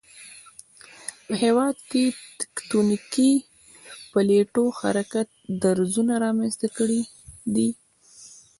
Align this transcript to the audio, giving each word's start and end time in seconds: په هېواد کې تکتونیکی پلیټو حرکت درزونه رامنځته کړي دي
په 1.25 1.33
هېواد 1.43 1.77
کې 1.91 2.03
تکتونیکی 2.39 3.31
پلیټو 4.11 4.65
حرکت 4.79 5.27
درزونه 5.63 6.13
رامنځته 6.25 6.67
کړي 6.77 7.01
دي 7.55 7.69